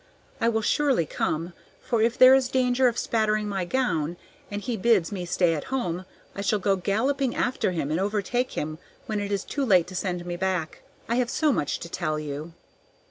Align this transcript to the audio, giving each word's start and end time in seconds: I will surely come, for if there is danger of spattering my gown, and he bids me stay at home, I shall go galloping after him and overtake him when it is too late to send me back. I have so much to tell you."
I 0.39 0.49
will 0.49 0.63
surely 0.63 1.05
come, 1.05 1.53
for 1.79 2.01
if 2.01 2.17
there 2.17 2.33
is 2.33 2.49
danger 2.49 2.87
of 2.87 2.97
spattering 2.97 3.47
my 3.47 3.65
gown, 3.65 4.17
and 4.49 4.59
he 4.59 4.75
bids 4.75 5.11
me 5.11 5.25
stay 5.27 5.53
at 5.53 5.65
home, 5.65 6.05
I 6.33 6.41
shall 6.41 6.57
go 6.57 6.75
galloping 6.75 7.35
after 7.35 7.71
him 7.71 7.91
and 7.91 7.99
overtake 7.99 8.53
him 8.53 8.79
when 9.05 9.19
it 9.19 9.31
is 9.31 9.43
too 9.43 9.63
late 9.63 9.85
to 9.85 9.95
send 9.95 10.25
me 10.25 10.37
back. 10.37 10.81
I 11.07 11.17
have 11.17 11.29
so 11.29 11.53
much 11.53 11.77
to 11.81 11.87
tell 11.87 12.17
you." 12.17 12.53